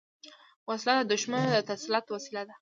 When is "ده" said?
2.47-2.55